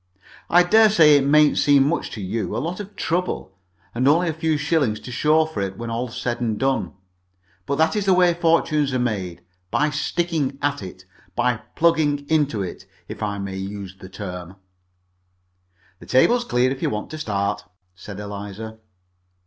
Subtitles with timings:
[0.49, 3.55] I daresay it mayn't seem much to you, a lot of trouble,
[3.93, 6.93] and only a few shillings to show for it, when all's said and done,
[7.67, 12.63] but that is the way fortunes are made, by sticking at it, by plugging into
[12.63, 14.55] it, if I may use the term."
[15.99, 18.79] "The table's clear, if you want to start," said Eliza.